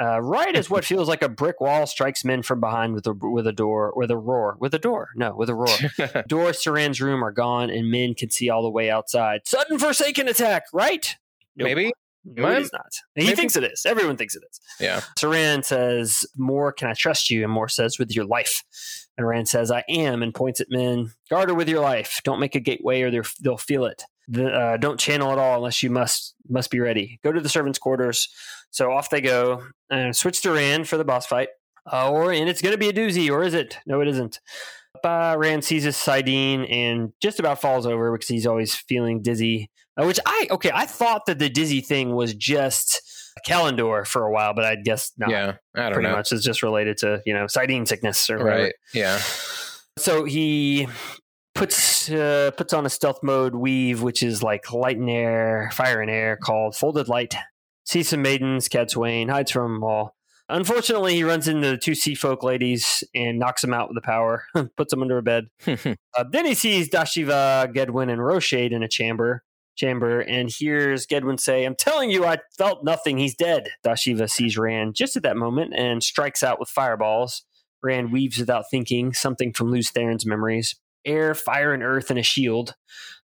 [0.00, 3.12] Uh, right as what feels like a brick wall strikes men from behind with a
[3.12, 5.68] with a door with a roar with a door no with a roar
[6.28, 9.78] doors to Rand's room are gone and men can see all the way outside sudden
[9.78, 11.16] forsaken attack right
[11.56, 11.66] Nope.
[11.66, 11.92] Maybe.
[12.24, 13.36] no it is not he Maybe.
[13.36, 15.00] thinks it is everyone thinks it is Yeah.
[15.16, 17.44] so Rand says, More, can I trust you?
[17.44, 18.64] And Morr says, With your life.
[19.16, 21.12] And Rand says, I am, and points at men.
[21.30, 22.20] Guard her with your life.
[22.24, 24.02] Don't make a gateway or they'll feel it.
[24.28, 27.20] The, uh, don't channel at all unless you must must be ready.
[27.22, 28.28] Go to the servants' quarters.
[28.70, 29.62] So off they go.
[29.90, 31.48] And switch to Rand for the boss fight.
[31.90, 33.78] Uh, or and it's going to be a doozy, or is it?
[33.86, 34.40] No, it isn't.
[35.02, 39.70] Uh, Rand seizes saidin and just about falls over because he's always feeling dizzy.
[40.00, 43.02] Uh, which I okay, I thought that the dizzy thing was just
[43.36, 45.30] a Callandor for a while, but I guess not.
[45.30, 45.56] Yeah.
[45.74, 46.16] I don't pretty know.
[46.16, 48.62] much is just related to you know saidin sickness or whatever.
[48.64, 48.74] Right.
[48.94, 49.18] Yeah.
[49.98, 50.88] So he
[51.54, 56.00] puts uh, puts on a stealth mode weave, which is like light and air, fire
[56.00, 57.34] and air, called folded light.
[57.84, 60.16] Sees some maidens, Cadsuane, hides from them all.
[60.48, 64.02] Unfortunately, he runs into the two sea folk ladies and knocks them out with the
[64.02, 64.44] power,
[64.76, 65.46] puts them under a bed.
[66.16, 69.42] Uh, then he sees Dashiva, Gedwin, and Rochaid in a chamber.
[69.74, 73.18] Chamber and hears Gedwin say, "I'm telling you, I felt nothing.
[73.18, 77.42] He's dead." Dashiva sees Rand just at that moment and strikes out with fireballs.
[77.82, 82.22] Rand weaves without thinking something from Lews Therin's memories: air, fire, and earth, and a
[82.22, 82.74] shield.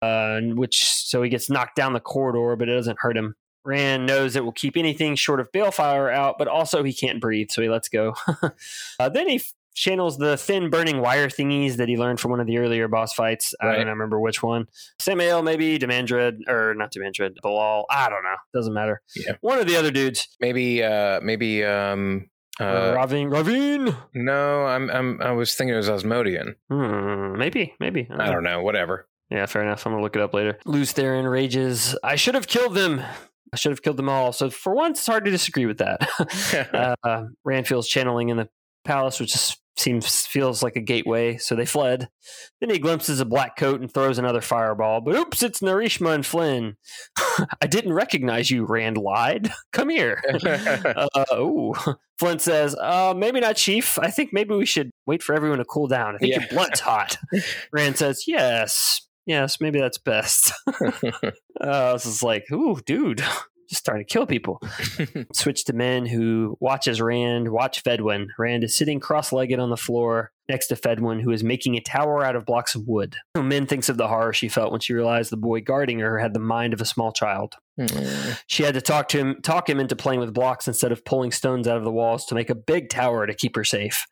[0.01, 3.35] Uh, which so he gets knocked down the corridor, but it doesn't hurt him.
[3.65, 7.49] Rand knows it will keep anything short of balefire out, but also he can't breathe,
[7.51, 8.15] so he lets go.
[9.01, 12.41] uh, then he f- channels the thin burning wire thingies that he learned from one
[12.41, 13.55] of the earlier boss fights.
[13.61, 14.67] I don't remember which one.
[15.01, 17.85] Samael, maybe, Demandred, or not Demandred, Be'lal.
[17.91, 18.37] I don't know.
[18.55, 19.03] Doesn't matter.
[19.17, 19.33] Yeah.
[19.41, 20.29] One of the other dudes.
[20.41, 20.83] maybe.
[20.83, 21.21] Uh.
[21.21, 21.65] Maybe.
[21.65, 22.31] Um.
[22.59, 23.97] Uh, Rahvin, Rahvin.
[24.15, 26.57] no, I'm, I'm I was thinking it was Asmodean.
[26.71, 28.09] Hmm, maybe, maybe.
[28.11, 28.63] I don't know.
[28.63, 29.09] Whatever.
[29.31, 29.87] Yeah, fair enough.
[29.87, 30.59] I'm gonna look it up later.
[30.65, 31.97] Lews Therin rages.
[32.03, 33.03] I should have killed them.
[33.53, 34.33] I should have killed them all.
[34.33, 36.09] So for once, it's hard to disagree with that.
[37.05, 38.49] uh, Rand feels channeling in the
[38.89, 41.37] palace, which is, seems feels like a gateway.
[41.37, 42.09] So they fled.
[42.61, 45.01] Then he glimpses a black coat and throws another fireball.
[45.01, 46.77] But oops, it's Narishma and Flinn.
[47.63, 48.65] I didn't recognize you.
[48.65, 49.53] Rand lied.
[49.73, 50.21] Come here.
[51.15, 51.75] uh, ooh.
[52.19, 53.97] Flint says, uh, maybe not, Chief.
[54.01, 56.17] I think maybe we should wait for everyone to cool down.
[56.17, 56.41] I think Yeah.
[56.41, 57.17] your blood's hot.
[57.73, 59.03] Rand says, yes.
[59.27, 60.53] Yes, maybe that's best.
[60.67, 60.91] uh,
[61.61, 63.23] I was just like, ooh, dude,
[63.69, 64.63] just starting to kill people.
[65.33, 68.29] Switch to men who watch as Rand watch Fedwin.
[68.39, 71.81] Rand is sitting cross legged on the floor next to Fedwin, who is making a
[71.81, 73.17] tower out of blocks of wood.
[73.37, 76.33] Min thinks of the horror she felt when she realized the boy guarding her had
[76.33, 77.55] the mind of a small child.
[77.79, 78.41] Mm.
[78.47, 81.31] She had to talk to him, talk him into playing with blocks instead of pulling
[81.31, 84.07] stones out of the walls to make a big tower to keep her safe.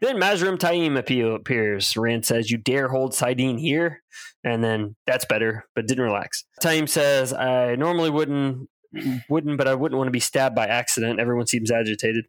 [0.00, 1.96] Then Mazrim Taim appears.
[1.96, 4.02] Rand says, "You dare hold saidin here?"
[4.42, 6.44] And then that's better, but didn't relax.
[6.62, 8.69] Taim says, "I normally wouldn't,
[9.28, 12.26] wouldn't, but I wouldn't want to be stabbed by accident." Everyone seems agitated.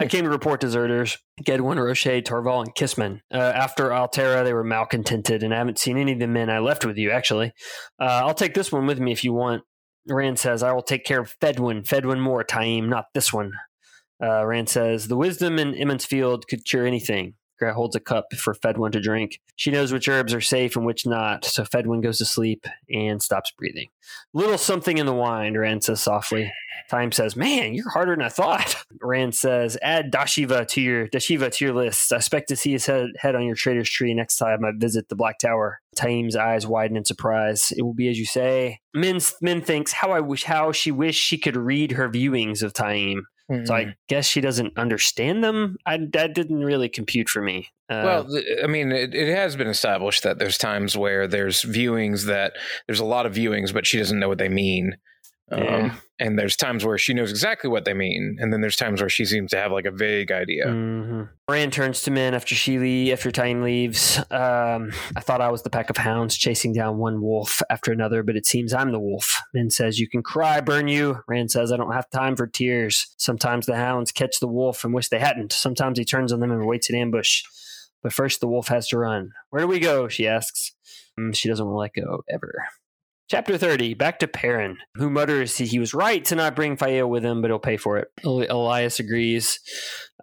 [0.00, 1.18] I came to report deserters.
[1.42, 3.20] Gedwin, Roche, Torval, and Kissman.
[3.32, 6.58] Uh, after Altara, they were malcontented, and I haven't seen any of the men I
[6.58, 7.52] left with you, actually.
[8.00, 9.62] Uh, I'll take this one with me if you want.
[10.08, 13.52] Rand says, I will take care of Fedwin, Fedwin more, Taim, not this one.
[14.22, 17.34] Uh, Rand says, The wisdom in Emond's Field could cure anything.
[17.60, 19.40] Holds a cup for Fedwin to drink.
[19.56, 23.22] She knows which herbs are safe and which not, so Fedwin goes to sleep and
[23.22, 23.88] stops breathing.
[24.32, 26.52] Little something in the wine, Rand says softly.
[26.90, 31.50] Time says, "Man, you're harder than I thought." Rand says, "Add Dashiva to your Dashiva
[31.52, 32.12] to your list.
[32.12, 35.08] I expect to see his head, head on your trader's tree next time I visit
[35.08, 37.72] the Black Tower." Taim's eyes widen in surprise.
[37.76, 38.80] It will be as you say.
[38.94, 42.72] Min Min thinks how I wish how she wished she could read her viewings of
[42.72, 43.22] Taim.
[43.64, 45.76] So I guess she doesn't understand them.
[45.86, 47.68] I, that didn't really compute for me.
[47.88, 52.24] Uh, well, I mean, it, it has been established that there's times where there's viewings
[52.24, 52.54] that
[52.88, 54.96] there's a lot of viewings, but she doesn't know what they mean.
[55.52, 59.00] Um, And there's times where she knows exactly what they mean, and then there's times
[59.02, 60.64] where she seems to have like a vague idea.
[60.66, 61.28] Mhm.
[61.48, 64.18] Rand turns to Min after she leave, after Time leaves.
[64.30, 68.22] Um, I thought I was the pack of hounds chasing down one wolf after another,
[68.22, 69.40] but it seems I'm the wolf.
[69.52, 73.14] Min says, "You can cry, burn you." Rand says, "I don't have time for tears."
[73.18, 75.52] Sometimes the hounds catch the wolf and wish they hadn't.
[75.52, 77.42] Sometimes he turns on them and waits in ambush.
[78.02, 79.32] But first, the wolf has to run.
[79.50, 80.08] Where do we go?
[80.08, 80.72] She asks.
[81.20, 82.54] Mm, She doesn't want to let go ever.
[83.28, 87.24] Chapter 30, back to Perrin, who mutters he was right to not bring Fael with
[87.24, 88.08] him, but he'll pay for it.
[88.24, 89.58] Elyas agrees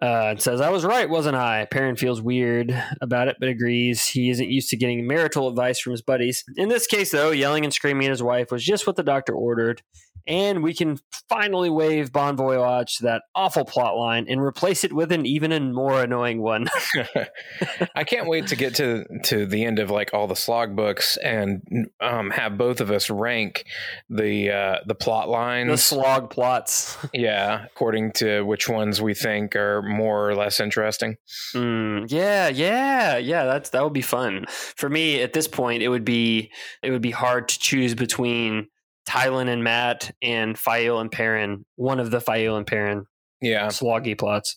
[0.00, 1.66] uh, and says, I was right, wasn't I?
[1.70, 5.90] Perrin feels weird about it, but agrees he isn't used to getting marital advice from
[5.90, 6.44] his buddies.
[6.56, 9.34] In this case, though, yelling and screaming at his wife was just what the doctor
[9.34, 9.82] ordered.
[10.26, 14.92] And we can finally wave Bon Voyage to that awful plot line and replace it
[14.92, 16.68] with an even more annoying one.
[17.94, 21.16] I can't wait to get to to the end of like all the slog books
[21.18, 21.62] and
[22.00, 23.64] um, have both of us rank
[24.08, 26.96] the uh, the plot lines, the slog plots.
[27.12, 31.16] yeah, according to which ones we think are more or less interesting.
[31.54, 33.44] Mm, yeah, yeah, yeah.
[33.44, 35.20] That's that would be fun for me.
[35.22, 36.50] At this point, it would be
[36.82, 38.68] it would be hard to choose between
[39.06, 41.64] Tylin and Mat and Fael and Perrin.
[41.76, 43.06] One of the Fael and Perrin
[43.40, 44.56] Yeah, sloggy plots.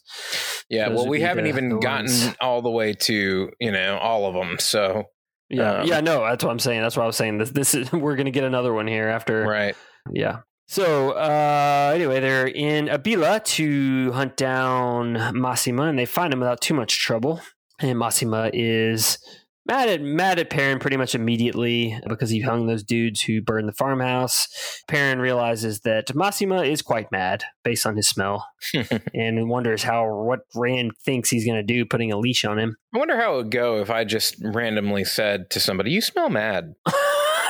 [0.70, 0.90] yeah.
[0.90, 2.36] Those Well, we haven't the- even the gotten ones.
[2.42, 4.58] all the way to you know all of them.
[4.60, 5.04] So
[5.50, 6.02] Yeah, Um, yeah.
[6.02, 6.82] No, that's what I'm saying.
[6.82, 7.38] That's what I was saying.
[7.38, 9.44] This this is we're gonna get another one here after.
[9.44, 9.76] right.
[10.12, 10.40] Yeah.
[10.70, 16.60] So uh, anyway, they're in Abila to hunt down Masema, and they find him without
[16.60, 17.42] too much trouble.
[17.80, 19.18] And Masema is
[19.68, 23.68] mad at mad at Perrin pretty much immediately because he hung those dudes who burned
[23.68, 24.48] the farmhouse.
[24.88, 28.48] Perrin realizes that Masema is quite mad based on his smell,
[29.14, 32.78] and wonders how what Rand thinks he's going to do, putting a leash on him.
[32.96, 36.30] I wonder how it would go if I just randomly said to somebody, "You smell
[36.30, 36.74] mad."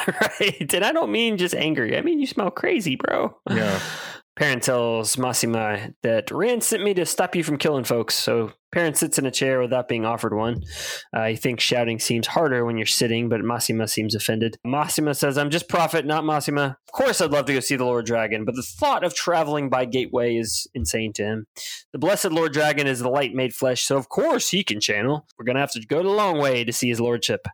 [0.08, 0.74] right.
[0.74, 1.98] And I don't mean just angry.
[1.98, 3.38] I mean, you smell crazy, bro.
[3.50, 3.80] Yeah.
[4.38, 8.14] Perrin tells Masema that Rand sent me to stop you from killing folks.
[8.14, 10.62] So Parent sits in a chair without being offered one.
[11.12, 14.58] Uh, think shouting seems harder when you're sitting, but Masema seems offended.
[14.66, 16.76] Masema says, I'm just prophet, not Masema.
[16.88, 19.70] Of course, I'd love to go see the Lord Dragon, but the thought of traveling
[19.70, 21.48] by Gateway is insane to him.
[21.92, 25.26] The blessed Lord Dragon is the light made flesh, so of course he can channel.
[25.40, 27.48] We're going to have to go the long way to see his lordship.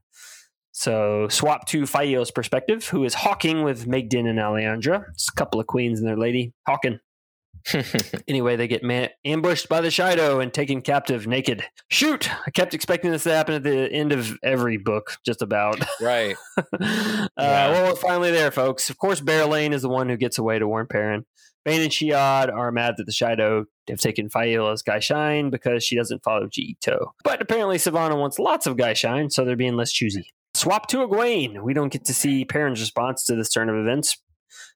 [0.75, 5.05] So swap to Faile's perspective, who is hawking with Maighdin and Alliandre.
[5.11, 6.99] It's a couple of queens and their lady hawking.
[8.27, 11.63] Anyway, they get man- ambushed by the Shaido and taken captive naked.
[11.89, 12.29] Shoot!
[12.45, 15.79] I kept expecting this to happen at the end of every book, just about.
[16.01, 16.35] right.
[16.57, 16.63] uh,
[17.37, 17.69] Yeah.
[17.71, 18.89] Well, we're finally there, folks.
[18.89, 21.25] Of course, Berelain is the one who gets away to warn Perrin.
[21.63, 25.95] Bain and Chiad are mad that the Shaido have taken Faile's Guy Shine because she
[25.95, 27.11] doesn't follow ji'e'toh.
[27.23, 30.33] But apparently, Sevanna wants lots of gai'shain, so they're being less choosy.
[30.63, 31.61] Swap to Egwene.
[31.61, 34.17] We don't get to see Perrin's response to this turn of events.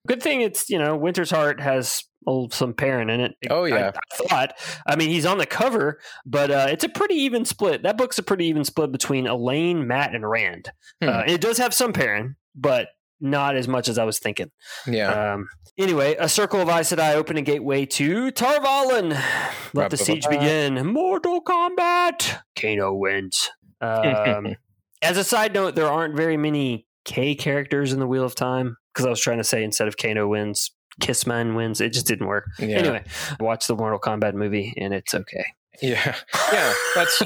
[0.06, 2.04] Good thing it's, you know, Winter's Heart has
[2.52, 3.36] some Perrin in it.
[3.50, 3.92] Oh, yeah.
[3.96, 4.54] I, I thought.
[4.86, 7.84] I mean, he's on the cover, but uh, it's a pretty even split.
[7.84, 10.72] That book's a pretty even split between Elayne, Matt, and Rand.
[11.02, 11.08] Hmm.
[11.08, 12.90] Uh, it does have some Perrin, but
[13.22, 14.52] not as much as I was thinking.
[14.88, 15.36] Yeah.
[15.36, 15.48] Um,
[15.78, 19.18] anyway, a circle of Aes Sedai open a gateway to Tar Valon.
[19.74, 20.86] Let the siege begin.
[20.86, 22.40] Mortal Kombat.
[22.60, 23.50] Kano wins.
[23.80, 24.56] Um,
[25.02, 28.78] as a side note, there aren't very many K characters in the Wheel of Time
[28.94, 31.80] because I was trying to say instead of Kano wins, Kissman wins.
[31.82, 32.46] It just didn't work.
[32.60, 32.78] yeah.
[32.78, 33.04] Anyway,
[33.40, 35.46] watch the Mortal Kombat movie and it's okay.
[35.80, 36.16] Yeah.
[36.52, 36.74] Yeah.
[36.96, 37.22] That's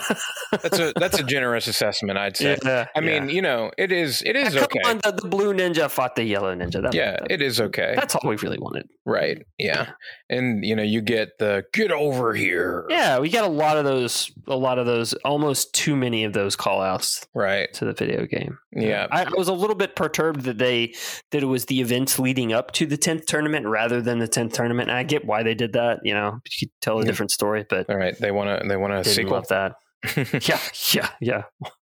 [0.52, 2.58] that's a that's a generous assessment, I'd say.
[2.66, 4.80] Yeah, I mean, you know, it is it is Come okay.
[4.86, 6.82] on, the, the blue ninja fought the yellow ninja.
[6.82, 7.94] That, Yeah, that- it is okay.
[7.96, 8.88] that's all we really wanted.
[9.06, 9.46] Right.
[9.58, 9.92] Yeah.
[10.32, 12.86] And you know, you get the get over here.
[12.90, 16.32] Yeah, we got a lot of those, a lot of those, almost too many of
[16.34, 17.72] those call outs Right.
[17.74, 18.58] to the video game.
[18.72, 19.08] Yeah.
[19.12, 20.96] I, I was a little bit perturbed that they
[21.32, 24.54] that it was the events leading up to the tenth tournament rather than the tenth
[24.54, 24.90] tournament.
[24.90, 26.00] And I get why they did that.
[26.04, 28.18] You know, you could tell a different story, but All right.
[28.18, 29.34] They want to they want to sequel.
[29.34, 29.76] love that.
[30.48, 30.60] Yeah,
[30.94, 31.44] yeah, yeah.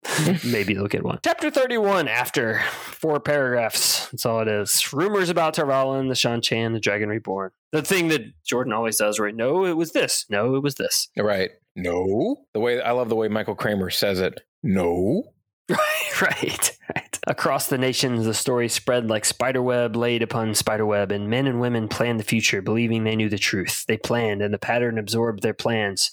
[0.45, 1.19] Maybe they'll get one.
[1.23, 4.09] Chapter 31 after four paragraphs.
[4.09, 4.91] That's all it is.
[4.93, 7.51] Rumors about Tar Valon, the Seanchan, the Dragon Reborn.
[7.71, 9.35] The thing that Jordan always does, right?
[9.35, 10.25] No, it was this.
[10.29, 11.09] No, it was this.
[11.17, 11.51] right.
[11.75, 12.45] No.
[12.53, 14.41] The way I love the way Michael Kramer says it.
[14.61, 15.23] No.
[15.69, 17.19] Right, right, right.
[17.25, 21.87] Across the nations, the story spread like spiderweb laid upon spiderweb, and men and women
[21.87, 23.85] planned the future, believing they knew the truth.
[23.87, 26.11] They planned, and the pattern absorbed their plans,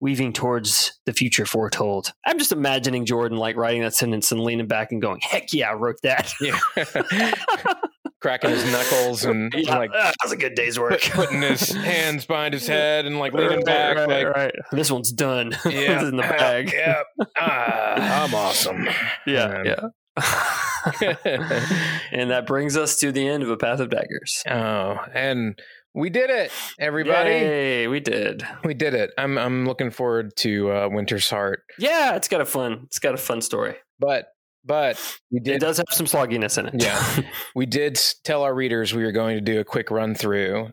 [0.00, 2.12] weaving towards the future foretold.
[2.24, 5.70] I'm just imagining Jordan like writing that sentence and leaning back and going, "Heck yeah,
[5.70, 6.58] I wrote that." Yeah.
[8.22, 11.00] Cracking his knuckles and yeah, like that was a good day's work.
[11.02, 14.54] putting his hands behind his head and like leaning Right, back right, like right.
[14.70, 15.50] This one's done.
[15.64, 16.72] yeah, this is in the bag.
[16.72, 17.02] yeah,
[17.38, 18.88] ah, I'm awesome.
[19.26, 19.64] yeah, Man.
[19.66, 19.88] yeah.
[22.12, 24.42] and that brings us to the end of a path of daggers.
[24.48, 25.58] oh, and
[25.94, 27.30] we did it, everybody.
[27.30, 28.46] Yay, we did.
[28.64, 29.10] We did it.
[29.18, 32.82] I'm I'm looking forward to uh, Winter's Heart, Yeah, it's got a fun.
[32.84, 33.76] It's got a fun story.
[33.98, 34.26] but
[34.64, 36.74] but we It does have some slogginess in it.
[36.82, 37.20] Yeah.
[37.54, 40.70] we did tell our readers we were going to do a quick run through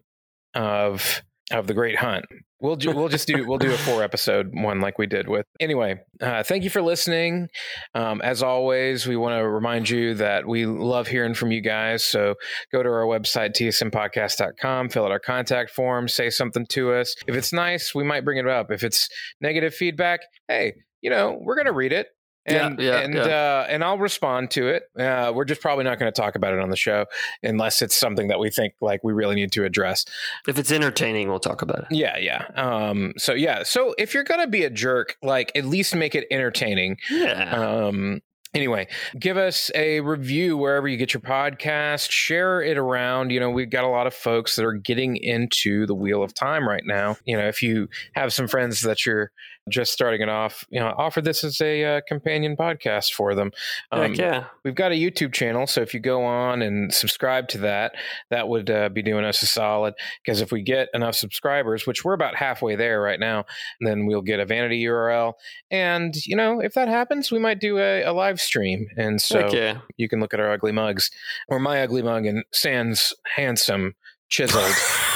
[0.54, 1.22] of
[1.52, 2.26] of the Great Hunt.
[2.62, 5.46] We'll ju- we'll just do we'll do a four episode one like we did with.
[5.62, 7.48] Anyway, uh, thank you for listening.
[7.96, 12.04] Um, as always, we want to remind you that we love hearing from you guys.
[12.04, 12.36] So
[12.72, 17.16] go to our website tsmpodcast.com, fill out our contact form, say something to us.
[17.28, 18.72] If it's nice, we might bring it up.
[18.72, 19.08] If it's
[19.40, 22.08] negative feedback, hey, you know we're gonna read it.
[22.48, 23.22] Yeah, And yeah, and yeah.
[23.22, 24.84] Uh, and I'll respond to it.
[24.98, 27.06] Uh, we're just probably not going to talk about it on the show
[27.44, 30.06] unless it's something that we think like we really need to address.
[30.48, 31.88] If it's entertaining, we'll talk about it.
[31.92, 32.46] Yeah, yeah.
[32.56, 36.26] Um, so yeah, so if you're gonna be a jerk, like at least make it
[36.32, 36.98] entertaining.
[37.10, 37.52] Yeah.
[37.52, 38.22] Um,
[38.54, 38.88] anyway,
[39.20, 42.10] give us a review wherever you get your podcast.
[42.10, 43.32] Share it around.
[43.32, 46.34] You know, we've got a lot of folks that are getting into the Wheel of
[46.34, 47.18] Time right now.
[47.26, 49.32] You know, if you have some friends that you're
[49.68, 53.52] just starting it off, you know, offer this as a uh, companion podcast for them.
[53.92, 54.46] Um, Heck yeah.
[54.64, 57.96] We've got a YouTube channel, so if you go on and subscribe to that,
[58.30, 59.94] that would uh, be doing us a solid.
[60.24, 63.46] Because if we get enough subscribers, which we're about halfway there right now,
[63.82, 65.34] then we'll get a vanity URL.
[65.72, 69.50] And you know, if that happens, we might do a, a live stream, and so
[69.54, 69.80] yeah.
[69.98, 71.12] you can look at our ugly mugs
[71.48, 73.96] or my ugly mug and Sans handsome
[74.30, 74.74] chiseled.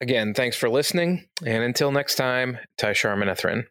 [0.00, 3.66] Again, thanks for listening, and until next time, Tai'shar Manetheren.